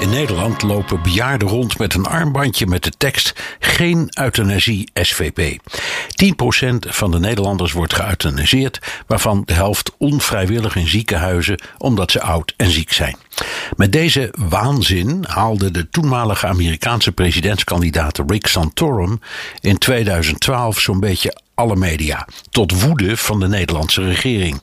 In 0.00 0.10
Nederland 0.10 0.62
lopen 0.62 1.02
bejaarden 1.02 1.48
rond 1.48 1.78
met 1.78 1.94
een 1.94 2.06
armbandje 2.06 2.66
met 2.66 2.84
de 2.84 2.92
tekst 2.98 3.32
Geen 3.58 4.08
euthanasie 4.20 4.90
SVP. 4.94 5.58
10% 6.24 6.88
van 6.88 7.10
de 7.10 7.18
Nederlanders 7.18 7.72
wordt 7.72 7.94
geëuthaniseerd, 7.94 8.78
waarvan 9.06 9.42
de 9.44 9.52
helft 9.52 9.92
onvrijwillig 9.98 10.76
in 10.76 10.88
ziekenhuizen 10.88 11.62
omdat 11.78 12.10
ze 12.10 12.20
oud 12.20 12.54
en 12.56 12.70
ziek 12.70 12.92
zijn. 12.92 13.16
Met 13.76 13.92
deze 13.92 14.34
waanzin 14.48 15.24
haalde 15.28 15.70
de 15.70 15.88
toenmalige 15.88 16.46
Amerikaanse 16.46 17.12
presidentskandidaat 17.12 18.20
Rick 18.26 18.46
Santorum 18.46 19.20
in 19.60 19.78
2012 19.78 20.80
zo'n 20.80 21.00
beetje 21.00 21.40
alle 21.58 21.76
media, 21.76 22.26
tot 22.50 22.82
woede 22.82 23.16
van 23.16 23.40
de 23.40 23.48
Nederlandse 23.48 24.04
regering. 24.04 24.62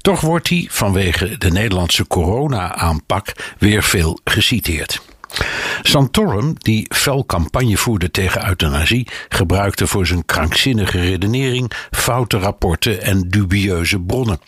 Toch 0.00 0.20
wordt 0.20 0.48
hij 0.48 0.66
vanwege 0.70 1.38
de 1.38 1.50
Nederlandse 1.50 2.06
corona-aanpak 2.06 3.54
weer 3.58 3.82
veel 3.82 4.18
geciteerd. 4.24 5.02
Santorum, 5.82 6.54
die 6.58 6.86
fel 6.94 7.26
campagne 7.26 7.76
voerde 7.76 8.10
tegen 8.10 8.48
euthanasie, 8.48 9.08
gebruikte 9.28 9.86
voor 9.86 10.06
zijn 10.06 10.24
krankzinnige 10.24 11.00
redenering 11.00 11.72
foute 11.90 12.38
rapporten 12.38 13.02
en 13.02 13.28
dubieuze 13.28 14.00
bronnen. 14.00 14.40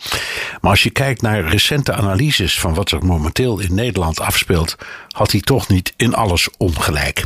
Maar 0.61 0.71
als 0.71 0.83
je 0.83 0.89
kijkt 0.89 1.21
naar 1.21 1.47
recente 1.47 1.93
analyses 1.93 2.59
van 2.59 2.73
wat 2.73 2.91
er 2.91 3.05
momenteel 3.05 3.59
in 3.59 3.75
Nederland 3.75 4.19
afspeelt, 4.19 4.75
had 5.07 5.31
hij 5.31 5.41
toch 5.41 5.67
niet 5.67 5.93
in 5.95 6.13
alles 6.13 6.49
ongelijk. 6.57 7.25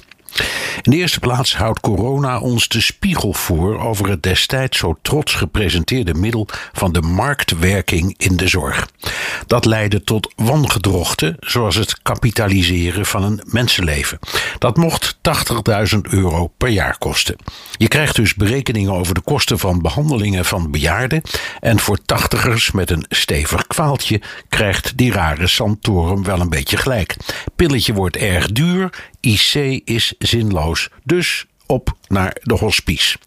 In 0.81 0.91
de 0.91 0.97
eerste 0.97 1.19
plaats 1.19 1.55
houdt 1.55 1.79
corona 1.79 2.39
ons 2.39 2.67
de 2.67 2.81
spiegel 2.81 3.33
voor 3.33 3.79
over 3.79 4.09
het 4.09 4.23
destijds 4.23 4.77
zo 4.77 4.97
trots 5.01 5.33
gepresenteerde 5.33 6.13
middel 6.13 6.47
van 6.71 6.91
de 6.91 7.01
marktwerking 7.01 8.13
in 8.17 8.37
de 8.37 8.47
zorg. 8.47 8.87
Dat 9.47 9.65
leidde 9.65 10.03
tot 10.03 10.33
wangedrochten, 10.35 11.35
zoals 11.39 11.75
het 11.75 12.01
kapitaliseren 12.01 13.05
van 13.05 13.23
een 13.23 13.41
mensenleven. 13.45 14.19
Dat 14.57 14.77
mocht 14.77 15.17
80.000 15.93 15.99
euro 16.01 16.47
per 16.57 16.69
jaar 16.69 16.97
kosten. 16.97 17.35
Je 17.77 17.87
krijgt 17.87 18.15
dus 18.15 18.35
berekeningen 18.35 18.93
over 18.93 19.13
de 19.13 19.21
kosten 19.21 19.59
van 19.59 19.81
behandelingen 19.81 20.45
van 20.45 20.71
bejaarden. 20.71 21.21
En 21.59 21.79
voor 21.79 21.97
tachtigers 22.05 22.71
met 22.71 22.89
een 22.89 23.05
stevig 23.09 23.67
kwaaltje 23.67 24.21
krijgt 24.49 24.97
die 24.97 25.11
rare 25.11 25.47
Santorum 25.47 26.23
wel 26.23 26.39
een 26.39 26.49
beetje 26.49 26.77
gelijk. 26.77 27.15
Pilletje 27.55 27.93
wordt 27.93 28.17
erg 28.17 28.51
duur, 28.51 29.09
IC 29.19 29.81
is 29.85 30.13
zinloos. 30.17 30.70
Dus 31.03 31.45
op 31.65 31.93
naar 32.07 32.37
de 32.41 32.53
hospice. 32.53 33.17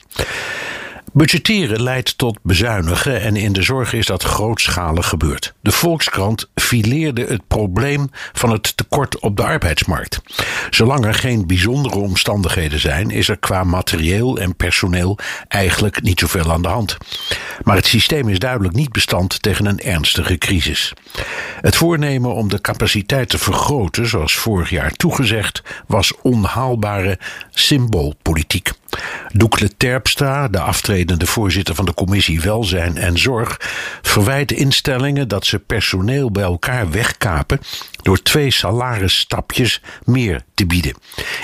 Budgetteren 1.17 1.83
leidt 1.83 2.19
tot 2.19 2.39
bezuinigen 2.43 3.21
en 3.21 3.37
in 3.37 3.53
de 3.53 3.63
zorg 3.63 3.93
is 3.93 4.07
dat 4.07 4.23
grootschalig 4.23 5.09
gebeurd. 5.09 5.55
De 5.61 5.73
Volkskrant 5.73 6.51
fileerde 6.55 7.25
het 7.25 7.47
probleem 7.49 8.09
van 8.33 8.51
het 8.51 8.77
tekort 8.77 9.19
op 9.19 9.37
de 9.37 9.43
arbeidsmarkt. 9.43 10.21
Zolang 10.71 11.05
er 11.05 11.15
geen 11.15 11.47
bijzondere 11.47 11.99
omstandigheden 11.99 12.81
zijn, 12.81 13.11
is 13.11 13.29
er 13.29 13.39
qua 13.39 13.65
materieel 13.65 14.39
en 14.39 14.57
personeel 14.57 15.19
eigenlijk 15.49 16.03
niet 16.03 16.21
zoveel 16.21 16.53
aan 16.53 16.63
de 16.63 16.69
hand. 16.69 16.97
Maar 17.63 17.77
het 17.77 17.87
systeem 17.87 18.29
is 18.29 18.39
duidelijk 18.39 18.75
niet 18.75 18.93
bestand 18.93 19.43
tegen 19.43 19.67
een 19.67 19.81
ernstige 19.81 20.39
crisis. 20.39 20.93
Het 21.61 21.77
voornemen 21.77 22.35
om 22.35 22.49
de 22.49 22.61
capaciteit 22.61 23.29
te 23.29 23.39
vergroten, 23.39 24.07
zoals 24.07 24.35
vorig 24.35 24.71
jaar 24.71 24.93
toegezegd, 24.93 25.63
was 25.87 26.13
onhaalbare 26.23 27.19
symboolpolitiek. 27.51 28.73
Doekle 29.33 29.77
Terpstra, 29.77 30.49
de 30.49 30.61
aftredende 30.61 31.27
voorzitter 31.27 31.75
van 31.75 31.85
de 31.85 31.95
commissie 31.95 32.41
Welzijn 32.41 32.97
en 32.97 33.19
Zorg, 33.19 33.57
verwijt 34.03 34.53
instellingen 34.53 35.29
dat 35.29 35.47
ze 35.47 35.59
personeel 35.59 36.31
bij 36.31 36.43
elkaar 36.43 36.91
wegkapen 36.91 37.61
door 38.03 38.23
twee 38.23 38.51
salarisstapjes 38.51 39.81
meer 40.05 40.43
te 40.55 40.67
bieden. 40.67 40.97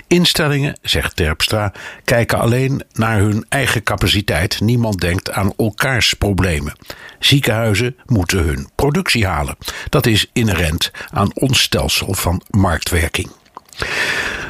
Instellingen, 0.07 0.79
zegt 0.83 1.17
Terpstra, 1.17 1.73
kijken 2.05 2.39
alleen 2.39 2.83
naar 2.93 3.19
hun 3.19 3.45
eigen 3.49 3.83
capaciteit. 3.83 4.61
Niemand 4.61 5.01
denkt 5.01 5.31
aan 5.31 5.53
elkaars 5.57 6.15
problemen. 6.15 6.77
Ziekenhuizen 7.19 7.97
moeten 8.07 8.39
hun 8.39 8.69
productie 8.75 9.27
halen. 9.27 9.57
Dat 9.89 10.07
is 10.07 10.31
inherent 10.33 10.91
aan 11.11 11.35
ons 11.35 11.61
stelsel 11.61 12.15
van 12.15 12.43
marktwerking. 12.51 13.31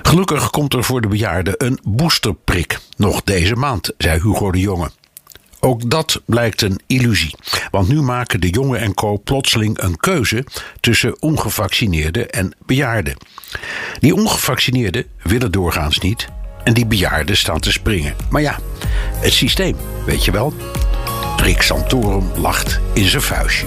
Gelukkig 0.03 0.51
komt 0.51 0.75
er 0.75 0.85
voor 0.85 1.01
de 1.01 1.09
bejaarden 1.09 1.55
een 1.57 1.79
boosterprik. 1.83 2.79
Nog 2.97 3.23
deze 3.23 3.55
maand, 3.55 3.93
zei 3.99 4.21
Hugo 4.21 4.51
de 4.51 4.61
Jonge. 4.61 4.91
Ook 5.61 5.91
dat 5.91 6.23
blijkt 6.25 6.63
een 6.63 6.81
illusie. 6.87 7.35
Want 7.71 7.89
nu 7.89 8.03
maken 8.03 8.41
de 8.41 8.51
jongen 8.51 8.81
en 8.81 8.95
co 8.95 9.19
plotseling 9.19 9.79
een 9.79 9.97
keuze 9.97 10.45
tussen 10.81 11.23
ongevaccineerden 11.23 12.31
en 12.31 12.53
bejaarden. 12.67 13.17
Die 13.99 14.15
ongevaccineerden 14.15 15.07
willen 15.23 15.53
doorgaans 15.53 15.99
niet 15.99 16.29
en 16.65 16.75
die 16.75 16.87
bejaarden 16.87 17.37
staan 17.37 17.61
te 17.61 17.73
springen. 17.73 18.15
Maar 18.31 18.43
ja, 18.43 18.59
het 19.15 19.33
systeem, 19.33 19.77
weet 20.07 20.25
je 20.25 20.31
wel. 20.31 20.55
Rick 21.37 21.63
Santorum 21.63 22.31
lacht 22.37 22.81
in 22.93 23.09
zijn 23.09 23.23
vuistje. 23.23 23.67